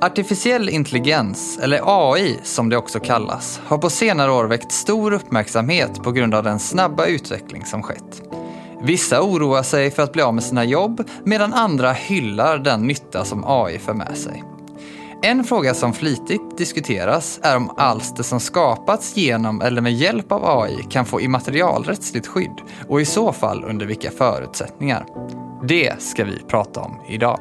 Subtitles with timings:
[0.00, 6.02] Artificiell intelligens, eller AI som det också kallas, har på senare år väckt stor uppmärksamhet
[6.02, 8.22] på grund av den snabba utveckling som skett.
[8.82, 13.24] Vissa oroar sig för att bli av med sina jobb medan andra hyllar den nytta
[13.24, 14.44] som AI för med sig.
[15.22, 20.60] En fråga som flitigt diskuteras är om alster som skapats genom eller med hjälp av
[20.60, 25.06] AI kan få immaterialrättsligt skydd och i så fall under vilka förutsättningar.
[25.68, 27.40] Det ska vi prata om idag.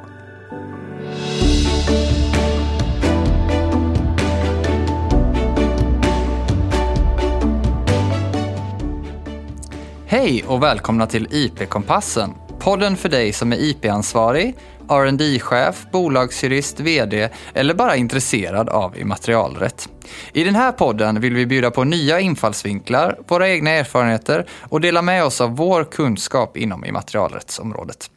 [10.07, 12.33] Hej och välkomna till IP-kompassen.
[12.59, 14.55] Podden för dig som är IP-ansvarig,
[14.89, 19.89] rd chef bolagsjurist, VD eller bara intresserad av immaterialrätt.
[20.33, 25.01] I den här podden vill vi bjuda på nya infallsvinklar, våra egna erfarenheter och dela
[25.01, 28.09] med oss av vår kunskap inom immaterialrättsområdet.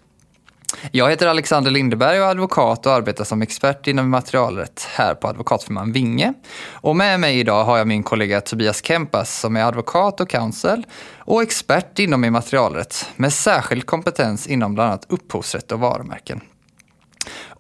[0.93, 5.29] Jag heter Alexander Lindeberg och är advokat och arbetar som expert inom immaterialrätt här på
[5.29, 6.35] advokatfirman Vinge.
[6.73, 10.87] Och med mig idag har jag min kollega Tobias Kempas som är advokat och counsel
[11.19, 16.41] och expert inom immaterialrätt med särskild kompetens inom bland annat upphovsrätt och varumärken.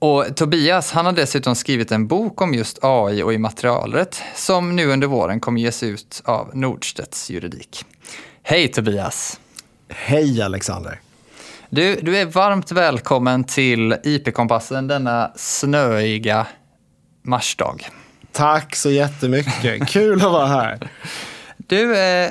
[0.00, 4.86] Och Tobias han har dessutom skrivit en bok om just AI och immaterialrätt som nu
[4.86, 7.84] under våren kommer ges ut av Nordstedts juridik.
[8.42, 9.40] Hej Tobias!
[9.88, 11.00] Hej Alexander!
[11.70, 16.46] Du, du är varmt välkommen till IP-kompassen denna snöiga
[17.22, 17.88] marsdag.
[18.32, 19.88] Tack så jättemycket.
[19.88, 20.90] Kul att vara här.
[21.56, 22.30] Du, eh,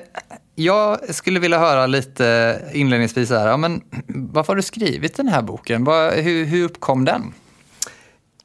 [0.55, 5.41] jag skulle vilja höra lite inledningsvis här, ja, men varför har du skrivit den här
[5.41, 5.83] boken?
[5.83, 7.33] Var, hur, hur uppkom den?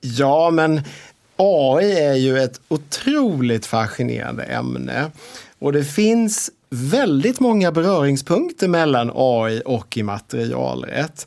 [0.01, 0.81] Ja, men
[1.37, 5.11] AI är ju ett otroligt fascinerande ämne.
[5.59, 11.27] Och det finns väldigt många beröringspunkter mellan AI och immaterialrätt.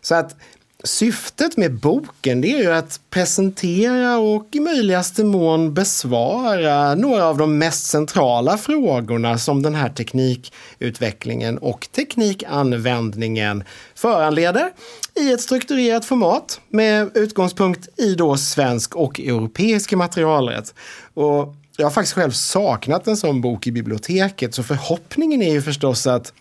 [0.00, 0.36] Så att
[0.84, 7.38] syftet med boken det är ju att presentera och i möjligaste mån besvara några av
[7.38, 13.64] de mest centrala frågorna som den här teknikutvecklingen och teknikanvändningen
[13.94, 14.70] föranleder
[15.14, 20.74] i ett strukturerat format med utgångspunkt i då svensk och europeisk materialrätt.
[21.14, 25.62] Och jag har faktiskt själv saknat en sån bok i biblioteket, så förhoppningen är ju
[25.62, 26.32] förstås att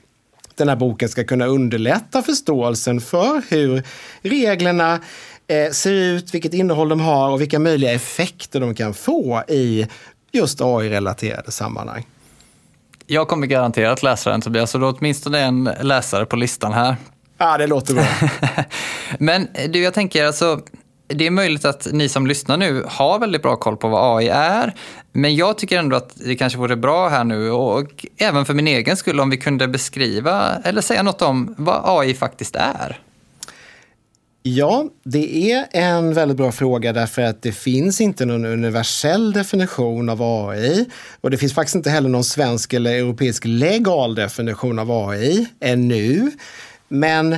[0.55, 3.83] den här boken ska kunna underlätta förståelsen för hur
[4.21, 4.99] reglerna
[5.47, 9.87] eh, ser ut, vilket innehåll de har och vilka möjliga effekter de kan få i
[10.31, 12.05] just AI-relaterade sammanhang.
[13.07, 16.95] Jag kommer garanterat läsa den Tobias, så du åtminstone en läsare på listan här.
[17.37, 18.07] Ja, det låter bra.
[19.19, 20.61] Men du, jag tänker alltså,
[21.13, 24.27] det är möjligt att ni som lyssnar nu har väldigt bra koll på vad AI
[24.27, 24.73] är.
[25.11, 28.67] Men jag tycker ändå att det kanske vore bra här nu och även för min
[28.67, 32.99] egen skull om vi kunde beskriva eller säga något om vad AI faktiskt är.
[34.43, 40.09] Ja, det är en väldigt bra fråga därför att det finns inte någon universell definition
[40.09, 40.85] av AI.
[41.21, 46.31] Och det finns faktiskt inte heller någon svensk eller europeisk legal definition av AI ännu.
[46.87, 47.37] Men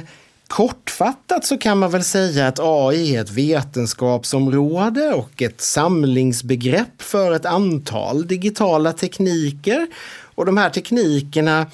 [0.54, 7.32] Kortfattat så kan man väl säga att AI är ett vetenskapsområde och ett samlingsbegrepp för
[7.32, 9.88] ett antal digitala tekniker.
[10.36, 11.68] Och de här teknikerna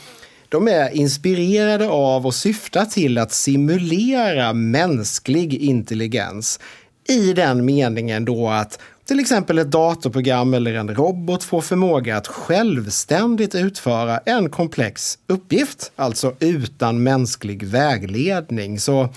[0.50, 6.60] de är inspirerade av och syftar till att simulera mänsklig intelligens.
[7.08, 12.28] I den meningen då att till exempel ett datorprogram eller en robot får förmåga att
[12.28, 18.80] självständigt utföra en komplex uppgift, alltså utan mänsklig vägledning.
[18.80, 19.14] Så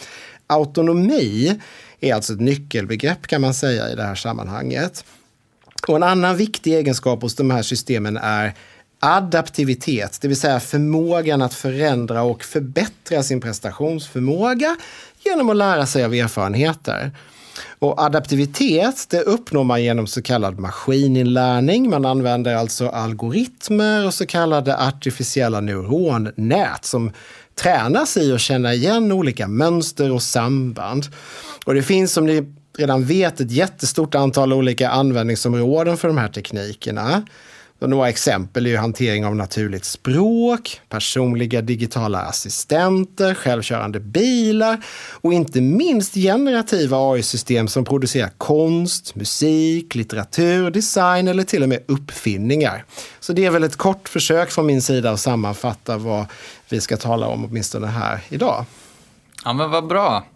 [0.46, 1.60] autonomi
[2.00, 5.04] är alltså ett nyckelbegrepp kan man säga i det här sammanhanget.
[5.88, 8.54] Och en annan viktig egenskap hos de här systemen är
[8.98, 14.76] adaptivitet, det vill säga förmågan att förändra och förbättra sin prestationsförmåga
[15.24, 17.12] genom att lära sig av erfarenheter.
[17.78, 21.90] Och adaptivitet det uppnår man genom så kallad maskininlärning.
[21.90, 27.10] Man använder alltså algoritmer och så kallade artificiella neuronnät som
[27.54, 31.06] tränas i att känna igen olika mönster och samband.
[31.64, 36.28] Och det finns som ni redan vet ett jättestort antal olika användningsområden för de här
[36.28, 37.22] teknikerna.
[37.82, 45.32] Så några exempel är ju hantering av naturligt språk, personliga digitala assistenter, självkörande bilar och
[45.32, 52.84] inte minst generativa AI-system som producerar konst, musik, litteratur, design eller till och med uppfinningar.
[53.20, 56.26] Så det är väl ett kort försök från min sida att sammanfatta vad
[56.68, 58.64] vi ska tala om åtminstone här idag.
[59.44, 60.26] Ja men vad bra.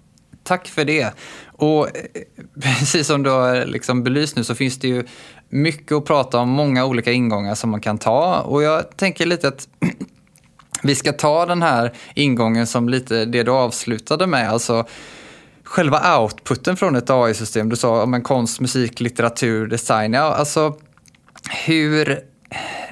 [0.43, 1.15] Tack för det.
[1.47, 2.03] Och eh,
[2.63, 5.05] precis som du har liksom belyst nu så finns det ju
[5.49, 8.41] mycket att prata om, många olika ingångar som man kan ta.
[8.41, 9.69] Och jag tänker lite att
[10.83, 14.51] vi ska ta den här ingången som lite det du avslutade med.
[14.51, 14.87] Alltså,
[15.65, 17.69] själva outputen från ett AI-system.
[17.69, 20.13] Du sa om konst, musik, litteratur, design.
[20.13, 20.77] Ja, alltså
[21.67, 22.21] hur,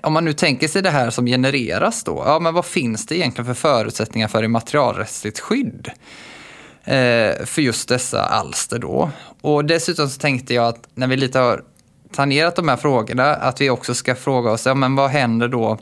[0.02, 3.16] om man nu tänker sig det här som genereras då, ja men vad finns det
[3.16, 5.90] egentligen för förutsättningar för immaterialrättsligt skydd?
[6.84, 9.10] Eh, för just dessa alster då.
[9.40, 11.62] Och dessutom så tänkte jag att när vi lite har
[12.14, 15.78] tangerat de här frågorna, att vi också ska fråga oss, ja men vad händer då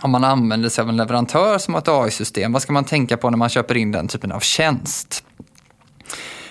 [0.00, 2.52] om man använder sig av en leverantör som har ett AI-system?
[2.52, 5.24] Vad ska man tänka på när man köper in den typen av tjänst?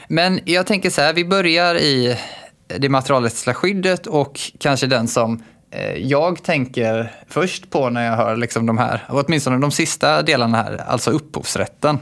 [0.07, 2.17] Men jag tänker så här, vi börjar i
[2.77, 8.35] det materialrättsliga skyddet och kanske den som eh, jag tänker först på när jag hör
[8.35, 11.99] liksom de här, åtminstone de sista delarna här, alltså upphovsrätten.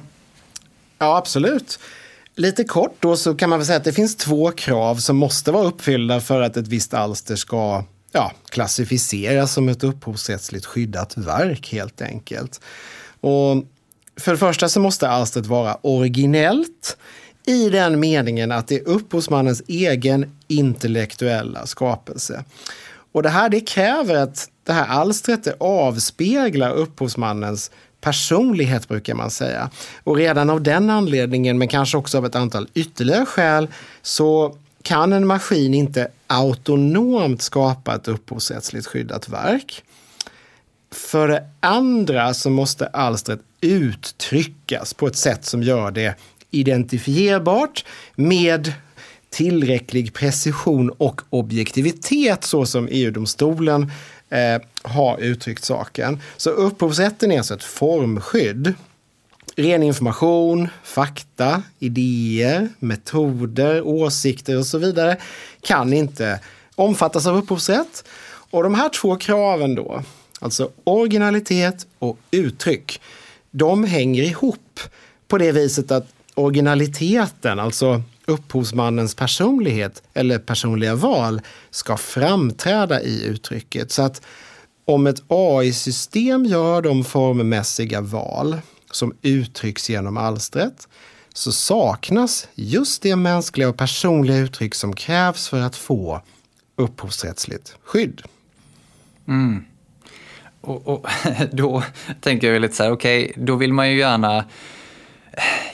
[0.97, 1.79] Ja, absolut.
[2.39, 5.51] Lite kort då så kan man väl säga att det finns två krav som måste
[5.51, 11.71] vara uppfyllda för att ett visst alster ska ja, klassificeras som ett upphovsrättsligt skyddat verk
[11.71, 12.61] helt enkelt.
[13.21, 13.63] Och
[14.19, 16.97] för det första så måste alstret vara originellt
[17.45, 22.43] i den meningen att det är upphovsmannens egen intellektuella skapelse.
[23.11, 27.71] Och det här det kräver att det här alstret avspeglar upphovsmannens
[28.07, 29.69] personlighet brukar man säga.
[30.03, 33.67] Och redan av den anledningen, men kanske också av ett antal ytterligare skäl,
[34.01, 39.83] så kan en maskin inte autonomt skapa ett upphovsrättsligt skyddat verk.
[40.91, 46.15] För det andra så måste alstret uttryckas på ett sätt som gör det
[46.51, 48.73] identifierbart med
[49.29, 53.91] tillräcklig precision och objektivitet så som EU-domstolen
[54.29, 56.21] eh, har uttryckt saken.
[56.37, 58.73] Så upphovsrätten är alltså ett formskydd.
[59.55, 65.17] Ren information, fakta, idéer, metoder, åsikter och så vidare
[65.61, 66.39] kan inte
[66.75, 68.03] omfattas av upphovsrätt.
[68.49, 70.03] Och de här två kraven då,
[70.39, 73.01] alltså originalitet och uttryck,
[73.51, 74.79] de hänger ihop
[75.27, 83.91] på det viset att originaliteten, alltså upphovsmannens personlighet eller personliga val, ska framträda i uttrycket.
[83.91, 84.21] Så att
[84.85, 88.57] om ett AI-system gör de formmässiga val
[88.91, 90.87] som uttrycks genom alstret
[91.33, 96.21] så saknas just det mänskliga och personliga uttryck som krävs för att få
[96.75, 98.21] upphovsrättsligt skydd.
[99.27, 99.65] Mm.
[100.61, 101.07] Och, och,
[101.51, 101.83] då
[102.21, 104.45] tänker jag lite så här, okej, okay, då vill man ju gärna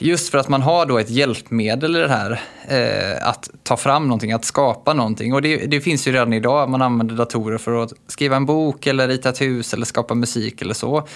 [0.00, 4.02] just för att man har då ett hjälpmedel i det här, eh, att ta fram
[4.02, 5.34] någonting, att skapa någonting.
[5.34, 8.86] Och det, det, finns ju redan idag, man använder datorer för att skriva en bok
[8.86, 11.08] eller rita ett hus eller skapa musik eller så.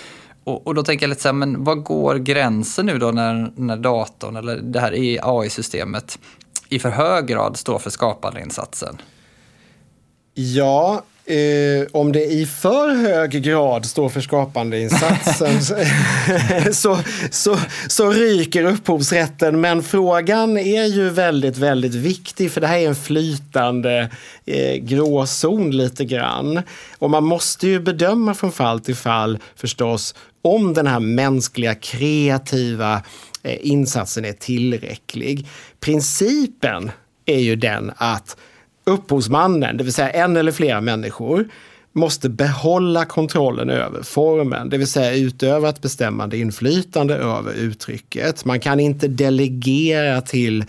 [0.45, 3.53] Och, och då tänker jag lite så här, men vad går gränsen nu då när,
[3.57, 6.19] när datorn eller det här AI-systemet
[6.69, 8.97] i för hög grad står för skapandeinsatsen?
[10.35, 15.63] Ja, Eh, om det i för hög grad står för skapandeinsatsen
[16.75, 16.99] så,
[17.31, 17.59] så,
[17.89, 19.61] så ryker upphovsrätten.
[19.61, 24.11] Men frågan är ju väldigt, väldigt viktig för det här är en flytande
[24.47, 26.63] eh, gråzon lite grann.
[26.99, 33.03] Och man måste ju bedöma från fall till fall förstås om den här mänskliga kreativa
[33.43, 35.47] eh, insatsen är tillräcklig.
[35.81, 36.91] Principen
[37.27, 38.37] är ju den att
[38.89, 41.49] upphovsmannen, det vill säga en eller flera människor,
[41.93, 48.45] måste behålla kontrollen över formen, det vill säga utöva ett bestämmande inflytande över uttrycket.
[48.45, 50.65] Man kan inte delegera till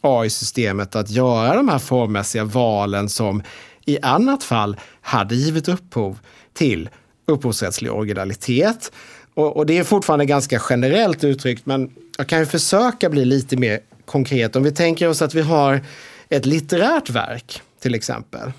[0.00, 3.42] AI-systemet att göra de här formmässiga valen som
[3.84, 6.18] i annat fall hade givit upphov
[6.52, 6.88] till
[7.26, 8.92] upphovsrättslig originalitet.
[9.34, 13.56] Och, och, det är fortfarande ganska generellt uttryckt, men jag kan ju försöka bli lite
[13.56, 14.56] mer konkret.
[14.56, 15.80] Om vi tänker oss att vi har
[16.28, 18.52] ett litterärt verk till exempel,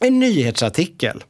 [0.00, 1.24] en nyhetsartikel,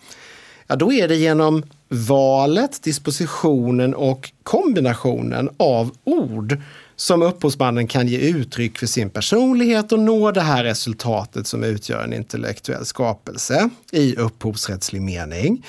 [0.66, 6.58] ja då är det genom valet, dispositionen och kombinationen av ord
[6.96, 12.04] som upphovsmannen kan ge uttryck för sin personlighet och nå det här resultatet som utgör
[12.04, 15.66] en intellektuell skapelse i upphovsrättslig mening.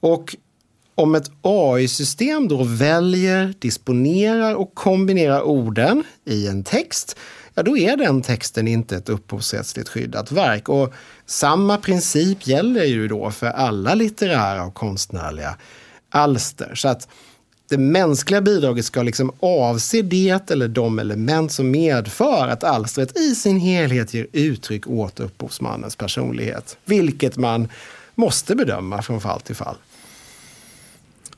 [0.00, 0.36] Och
[0.94, 7.16] om ett AI-system då väljer, disponerar och kombinerar orden i en text,
[7.56, 10.68] ja då är den texten inte ett upphovsrättsligt skyddat verk.
[10.68, 10.92] Och
[11.26, 15.56] samma princip gäller ju då för alla litterära och konstnärliga
[16.10, 16.74] alster.
[16.74, 17.08] Så att
[17.68, 23.34] det mänskliga bidraget ska liksom avse det eller de element som medför att alstret i
[23.34, 26.78] sin helhet ger uttryck åt upphovsmannens personlighet.
[26.84, 27.68] Vilket man
[28.14, 29.76] måste bedöma från fall till fall.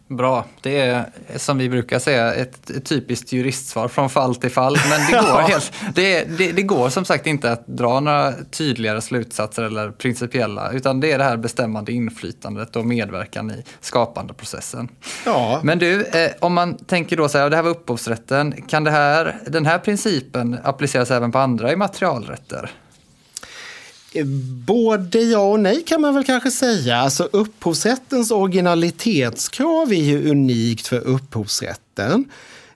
[0.09, 0.45] Bra.
[0.61, 4.77] Det är som vi brukar säga ett, ett typiskt juristsvar från fall till fall.
[4.91, 9.01] Men det går, helt, det, det, det, går som sagt inte att dra några tydligare
[9.01, 10.73] slutsatser eller principiella.
[10.73, 14.89] Utan det är det här bestämmande inflytandet och medverkan i skapandeprocessen.
[15.25, 15.61] Ja.
[15.63, 18.63] Men du, eh, om man tänker då så här, det här var upphovsrätten.
[18.69, 22.71] Kan det här, den här principen appliceras även på andra immaterialrätter?
[24.67, 26.97] Både ja och nej kan man väl kanske säga.
[26.97, 32.25] Alltså upphovsrättens originalitetskrav är ju unikt för upphovsrätten.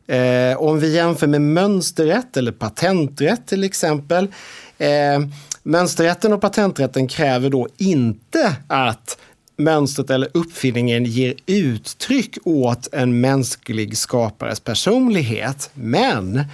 [0.06, 4.28] Eh, om vi jämför med mönsterrätt eller patenträtt till exempel.
[4.78, 5.20] Eh,
[5.62, 9.18] mönsterrätten och patenträtten kräver då inte att
[9.56, 15.70] mönstret eller uppfinningen ger uttryck åt en mänsklig skapares personlighet.
[15.74, 16.44] Men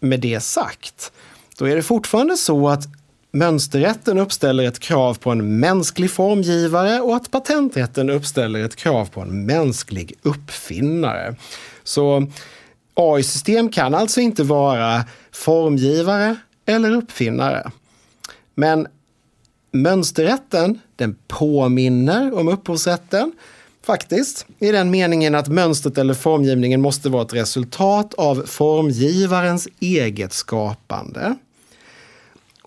[0.00, 1.12] med det sagt,
[1.58, 2.84] då är det fortfarande så att
[3.32, 9.20] Mönsterrätten uppställer ett krav på en mänsklig formgivare och att patenträtten uppställer ett krav på
[9.20, 11.36] en mänsklig uppfinnare.
[11.84, 12.26] Så
[12.94, 17.70] AI-system kan alltså inte vara formgivare eller uppfinnare.
[18.54, 18.86] Men
[19.72, 23.32] mönsterrätten, den påminner om upphovsrätten
[23.86, 30.32] faktiskt, i den meningen att mönstret eller formgivningen måste vara ett resultat av formgivarens eget
[30.32, 31.36] skapande.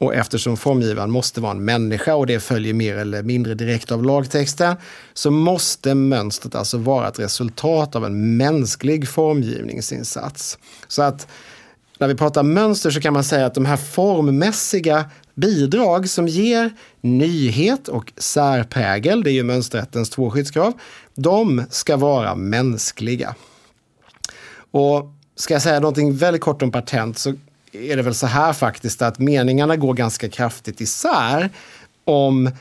[0.04, 4.04] Och eftersom formgivaren måste vara en människa och det följer mer eller mindre direkt av
[4.04, 4.76] lagtexten
[5.14, 10.58] så måste mönstret alltså vara ett resultat av en mänsklig formgivningsinsats.
[10.88, 11.28] Så att
[11.98, 15.06] när vi pratar mönster så kan man säga att de här formmässiga
[15.36, 20.74] bidrag som ger nyhet och särprägel, det är ju mönsterrättens två skyddskrav,
[21.16, 23.36] de ska vara mänskliga.
[24.72, 27.34] Och ska jag säga någonting väldigt kort om patent så
[27.74, 31.50] är det väl så här faktiskt att meningarna går ganska kraftigt isär
[32.06, 32.52] om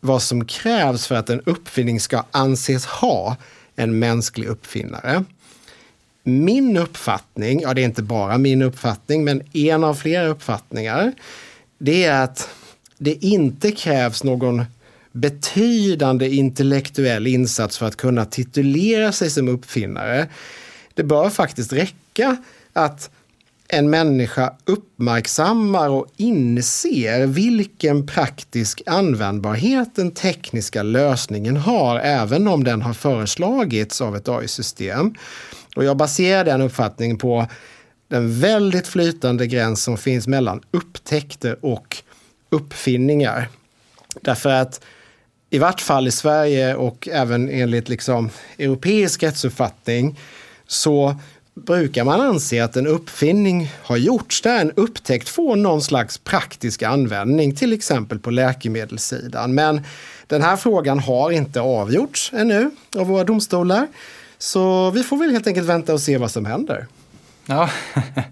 [0.00, 3.36] vad som krävs för att en uppfinning ska anses ha
[3.76, 5.24] en mänsklig uppfinnare.
[6.22, 11.12] Min uppfattning, ja det är inte bara min uppfattning, men en av flera uppfattningar,
[11.78, 12.48] det är att
[12.98, 14.64] det inte krävs någon
[15.12, 20.28] betydande intellektuell insats för att kunna titulera sig som uppfinnare.
[20.94, 22.36] Det bör faktiskt räcka
[22.72, 23.10] att
[23.74, 32.82] en människa uppmärksammar och inser vilken praktisk användbarhet den tekniska lösningen har, även om den
[32.82, 35.14] har föreslagits av ett AI-system.
[35.76, 37.46] Och jag baserar den uppfattningen på
[38.08, 41.96] den väldigt flytande gräns som finns mellan upptäckter och
[42.50, 43.48] uppfinningar.
[44.20, 44.80] Därför att
[45.50, 50.18] i vart fall i Sverige och även enligt liksom europeisk rättsuppfattning
[50.66, 51.16] så
[51.54, 56.82] brukar man anse att en uppfinning har gjorts där en upptäckt får någon slags praktisk
[56.82, 59.54] användning, till exempel på läkemedelssidan.
[59.54, 59.82] Men
[60.26, 63.86] den här frågan har inte avgjorts ännu av våra domstolar.
[64.38, 66.86] Så vi får väl helt enkelt vänta och se vad som händer.
[67.46, 67.70] Ja,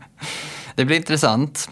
[0.74, 1.68] det blir intressant.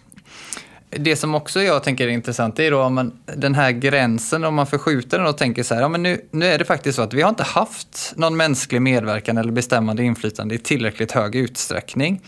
[0.91, 4.55] Det som också jag tänker är intressant är då om man, den här gränsen, om
[4.55, 7.03] man förskjuter den och tänker så här, ja, men nu, nu är det faktiskt så
[7.03, 12.21] att vi har inte haft någon mänsklig medverkan eller bestämmande inflytande i tillräckligt hög utsträckning.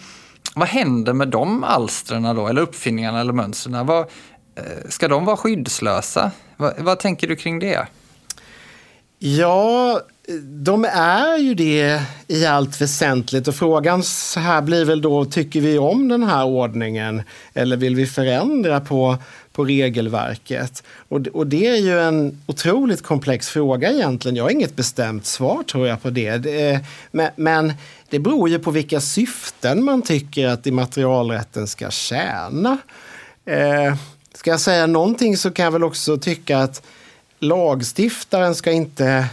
[0.54, 3.86] Vad händer med de alstren då, eller uppfinningarna eller mönstren?
[3.86, 6.30] Vad, eh, ska de vara skyddslösa?
[6.56, 7.86] Vad, vad tänker du kring det?
[9.24, 10.00] Ja,
[10.44, 15.60] de är ju det i allt väsentligt och frågan så här blir väl då, tycker
[15.60, 17.22] vi om den här ordningen
[17.54, 19.16] eller vill vi förändra på,
[19.52, 20.82] på regelverket?
[21.08, 24.36] Och, och det är ju en otroligt komplex fråga egentligen.
[24.36, 26.36] Jag har inget bestämt svar tror jag på det.
[26.36, 27.72] det men, men
[28.08, 32.78] det beror ju på vilka syften man tycker att immaterialrätten ska tjäna.
[33.44, 33.94] Eh,
[34.34, 36.82] ska jag säga någonting så kan jag väl också tycka att
[37.42, 39.26] lagstiftaren ska inte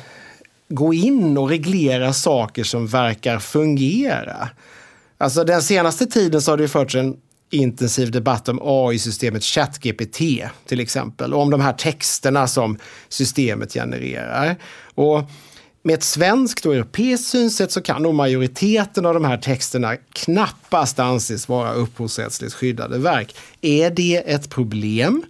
[0.70, 4.50] gå in och reglera saker som verkar fungera.
[5.18, 7.18] Alltså den senaste tiden så har det förts en
[7.50, 10.18] intensiv debatt om AI-systemet ChatGPT
[10.66, 11.34] till exempel.
[11.34, 12.78] Och om de här texterna som
[13.10, 14.56] systemet genererar.
[14.96, 15.24] Och
[15.84, 21.00] med ett svenskt och europeiskt synsätt så kan nog majoriteten av de här texterna knappast
[21.00, 23.36] anses vara upphovsrättsligt skyddade verk.
[23.62, 25.24] Är det ett problem?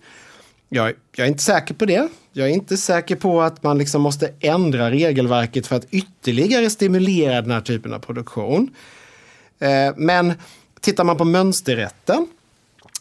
[0.70, 2.08] Jag, jag, är inte säker på det.
[2.34, 7.42] Jag är inte säker på att man liksom måste ändra regelverket för att ytterligare stimulera
[7.42, 8.76] den här typen av produktion.
[9.60, 10.34] Eh, men
[10.82, 12.28] tittar man på mönsterrätten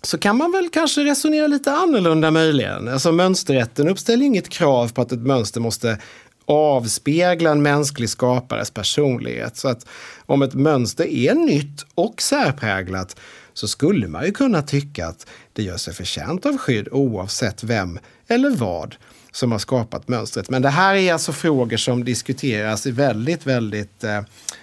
[0.02, 2.88] så kan man väl kanske resonera lite annorlunda möjligen.
[2.88, 5.98] Alltså mönsterrätten uppställer inget krav på att ett mönster måste
[6.44, 9.56] avspegla en mänsklig skapares personlighet.
[9.56, 9.86] Så att
[10.26, 13.16] om ett mönster är nytt och särpräglat
[13.58, 17.98] så skulle man ju kunna tycka att det gör sig förtjänt av skydd oavsett vem
[18.28, 18.94] eller vad
[19.32, 20.50] som har skapat mönstret.
[20.50, 24.20] Men det här är alltså frågor som diskuteras i väldigt, väldigt eh,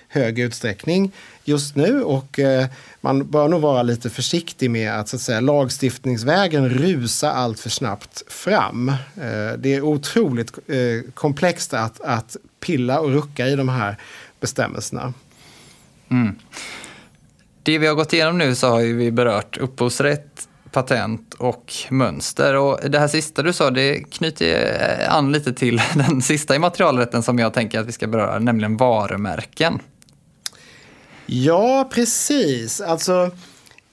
[0.07, 1.11] hög utsträckning
[1.43, 2.67] just nu och eh,
[3.01, 7.69] man bör nog vara lite försiktig med att, så att säga, lagstiftningsvägen rusa allt för
[7.69, 8.89] snabbt fram.
[8.89, 13.97] Eh, det är otroligt eh, komplext att, att pilla och rucka i de här
[14.39, 15.13] bestämmelserna.
[16.09, 16.35] Mm.
[17.65, 22.55] Det vi har gått igenom nu så har vi berört upphovsrätt, patent och mönster.
[22.55, 27.39] Och det här sista du sa, det knyter an lite till den sista immaterialrätten som
[27.39, 29.79] jag tänker att vi ska beröra, nämligen varumärken.
[31.25, 32.81] Ja, precis.
[32.81, 33.31] Alltså,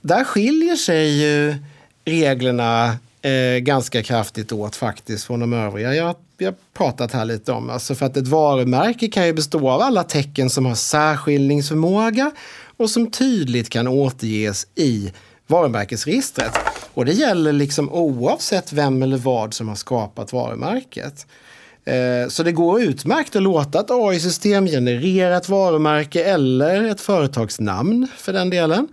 [0.01, 1.57] där skiljer sig ju
[2.05, 7.71] reglerna eh, ganska kraftigt åt faktiskt från de övriga jag, jag pratat här lite om.
[7.71, 12.31] Alltså för att ett varumärke kan ju bestå av alla tecken som har särskiljningsförmåga
[12.77, 15.13] och som tydligt kan återges i
[15.47, 16.53] varumärkesregistret.
[16.95, 21.27] Och det gäller liksom oavsett vem eller vad som har skapat varumärket.
[21.85, 28.09] Eh, så det går utmärkt att låta ett AI-system generera ett varumärke eller ett företagsnamn
[28.17, 28.89] för den delen.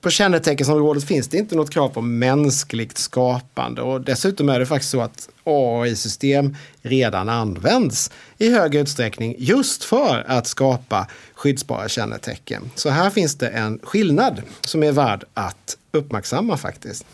[0.00, 4.90] På känneteckensområdet finns det inte något krav på mänskligt skapande och dessutom är det faktiskt
[4.90, 12.70] så att AI-system redan används i hög utsträckning just för att skapa skyddsbara kännetecken.
[12.74, 17.06] Så här finns det en skillnad som är värd att uppmärksamma faktiskt.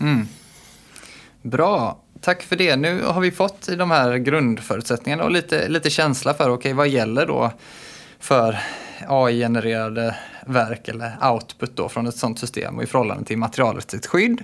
[0.00, 0.28] Mm.
[1.42, 1.98] Bra.
[2.20, 2.76] Tack för det.
[2.76, 7.26] Nu har vi fått de här grundförutsättningarna och lite, lite känsla för okay, vad gäller
[7.26, 7.52] då
[8.20, 8.58] för
[9.08, 10.16] AI-genererade
[10.46, 14.42] verk eller output då från ett sådant system och i förhållande till materialrättsligt skydd.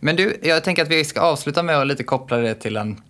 [0.00, 3.00] Men du, jag tänker att vi ska avsluta med att lite koppla det till en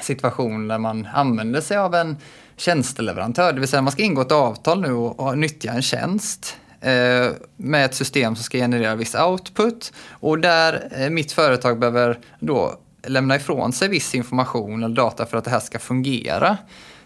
[0.00, 2.16] situation där man använder sig av en
[2.56, 6.56] tjänsteleverantör, det vill säga man ska ingå ett avtal nu och, och nyttja en tjänst
[6.80, 12.18] eh, med ett system som ska generera viss output och där eh, mitt företag behöver
[12.38, 12.74] då
[13.06, 16.58] lämna ifrån sig viss information eller data för att det här ska fungera.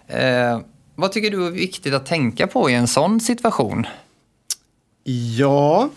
[0.07, 0.61] Eh,
[0.95, 3.87] vad tycker du är viktigt att tänka på i en sån situation?
[5.11, 5.89] Ja,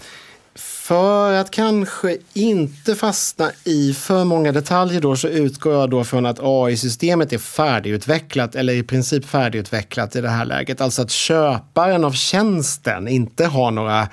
[0.55, 6.25] för att kanske inte fastna i för många detaljer då så utgår jag då från
[6.25, 10.81] att AI-systemet är färdigutvecklat eller i princip färdigutvecklat i det här läget.
[10.81, 14.07] Alltså att köparen av tjänsten inte har några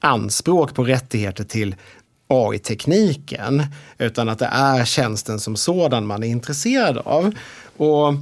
[0.00, 1.74] anspråk på rättigheter till
[2.28, 3.66] AI-tekniken,
[3.98, 7.34] utan att det är tjänsten som sådan man är intresserad av.
[7.76, 8.14] Och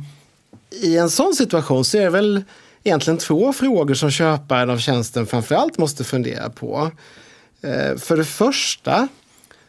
[0.71, 2.45] i en sån situation så är det väl
[2.85, 6.91] egentligen två frågor som köparen av tjänsten framförallt måste fundera på.
[7.63, 9.09] Eh, för det första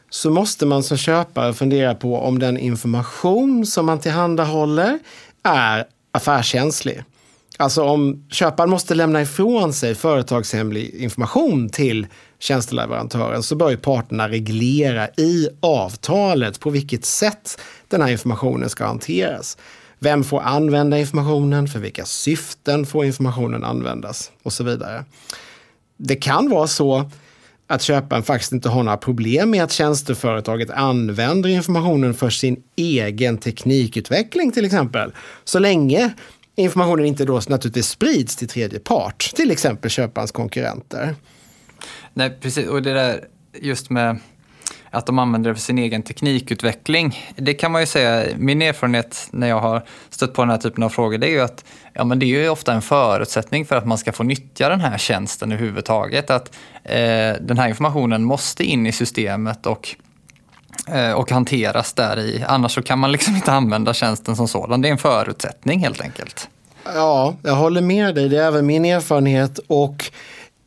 [0.09, 4.99] så måste man som köpare fundera på om den information som man tillhandahåller
[5.43, 7.03] är affärskänslig.
[7.57, 12.07] Alltså om köparen måste lämna ifrån sig företagshemlig information till
[12.39, 18.85] tjänsteleverantören så bör ju parterna reglera i avtalet på vilket sätt den här informationen ska
[18.85, 19.57] hanteras.
[19.99, 21.67] Vem får använda informationen?
[21.67, 24.31] För vilka syften får informationen användas?
[24.43, 25.05] Och så vidare.
[25.97, 27.09] Det kan vara så
[27.67, 33.37] att köparen faktiskt inte har några problem med att tjänsteföretaget använder informationen för sin egen
[33.37, 35.13] teknikutveckling till exempel.
[35.43, 36.13] Så länge
[36.55, 41.15] informationen inte då naturligtvis sprids till tredje part, till exempel köparens konkurrenter.
[42.13, 42.67] Nej, precis.
[42.67, 43.25] Och det där
[43.61, 44.19] just med
[44.95, 47.33] att de använder det för sin egen teknikutveckling.
[47.35, 50.83] Det kan man ju säga, min erfarenhet när jag har stött på den här typen
[50.83, 53.75] av frågor, det är ju att ja, men det är ju ofta en förutsättning för
[53.75, 56.29] att man ska få nyttja den här tjänsten överhuvudtaget.
[56.29, 59.95] Att eh, den här informationen måste in i systemet och
[60.87, 62.43] eh, och hanteras där i.
[62.47, 64.81] Annars så kan man liksom inte använda tjänsten som sådan.
[64.81, 66.49] Det är en förutsättning helt enkelt.
[66.85, 68.29] Ja, jag håller med dig.
[68.29, 69.59] Det är även min erfarenhet.
[69.67, 70.11] Och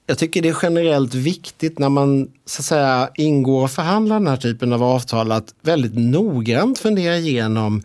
[0.09, 4.27] jag tycker det är generellt viktigt när man så att säga, ingår och förhandlar den
[4.27, 7.83] här typen av avtal att väldigt noggrant fundera igenom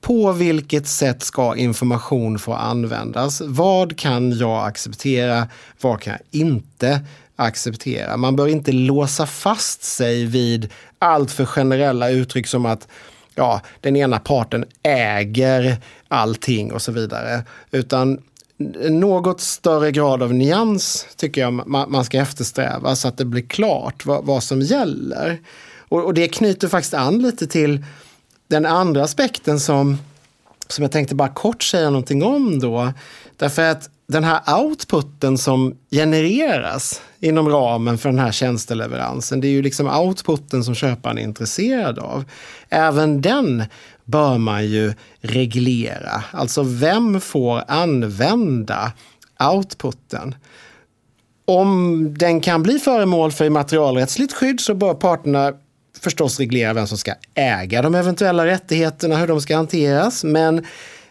[0.00, 3.40] på vilket sätt ska information få användas?
[3.40, 5.48] Vad kan jag acceptera?
[5.80, 7.00] Vad kan jag inte
[7.36, 8.16] acceptera?
[8.16, 12.88] Man bör inte låsa fast sig vid alltför generella uttryck som att
[13.34, 15.76] ja, den ena parten äger
[16.08, 17.42] allting och så vidare.
[17.70, 18.18] Utan
[18.90, 24.06] något större grad av nyans tycker jag man ska eftersträva så att det blir klart
[24.06, 25.40] vad, vad som gäller.
[25.78, 27.84] Och, och, det knyter faktiskt an lite till
[28.48, 29.98] den andra aspekten som,
[30.68, 32.92] som jag tänkte bara kort säga någonting om då.
[33.36, 39.52] Därför att den här outputen som genereras inom ramen för den här tjänsteleveransen, det är
[39.52, 42.24] ju liksom outputen som köparen är intresserad av.
[42.68, 43.64] Även den
[44.04, 46.24] bör man ju reglera.
[46.30, 48.92] Alltså vem får använda
[49.54, 50.34] outputen?
[51.44, 55.52] om den kan bli föremål för immaterialrättsligt skydd så bör parterna
[56.00, 60.24] förstås reglera vem som ska äga de eventuella rättigheterna, hur de ska hanteras.
[60.24, 60.66] Men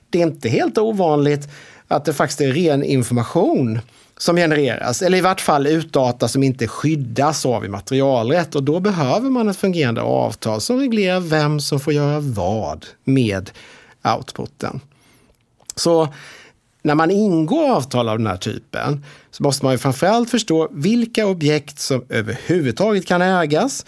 [0.09, 1.49] det är inte helt ovanligt
[1.87, 3.79] att det faktiskt är ren information
[4.17, 8.55] som genereras, eller i vart fall utdata som inte skyddas av immaterialrätt.
[8.55, 13.51] Och då behöver man ett fungerande avtal som reglerar vem som får göra vad med
[14.17, 14.79] outputen.
[15.75, 16.07] Så
[16.81, 21.27] när man ingår avtal av den här typen så måste man ju framförallt förstå vilka
[21.27, 23.85] objekt som överhuvudtaget kan ägas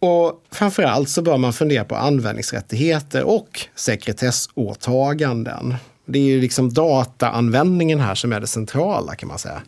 [0.00, 5.74] och framförallt så bör man fundera på användningsrättigheter och sekretessåtaganden.
[6.12, 9.62] Det är ju liksom dataanvändningen här som är det centrala kan man säga.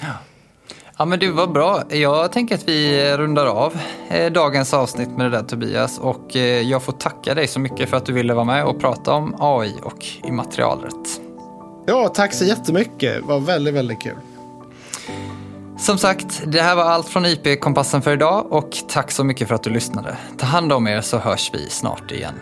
[0.00, 0.06] Ja.
[0.98, 1.82] Ja men du, var bra.
[1.88, 3.78] Jag tänker att vi rundar av
[4.10, 7.90] eh, dagens avsnitt med det där Tobias och eh, jag får tacka dig så mycket
[7.90, 11.20] för att du ville vara med och prata om AI och immaterialrätt.
[11.86, 13.14] Ja, tack så jättemycket.
[13.14, 14.16] Det var väldigt, väldigt kul.
[15.78, 19.54] Som sagt, det här var allt från IP-kompassen för idag och tack så mycket för
[19.54, 20.16] att du lyssnade.
[20.38, 22.34] Ta hand om er så hörs vi snart igen.